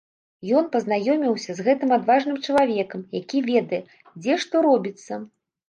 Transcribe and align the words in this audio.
Ён 0.61 0.69
пазнаёміўся 0.75 1.51
з 1.57 1.65
гэтым 1.67 1.93
адважным 1.99 2.41
чалавекам, 2.47 3.05
які 3.21 3.45
ведае, 3.53 3.81
дзе 4.21 4.33
што 4.47 4.67
робіцца. 4.71 5.25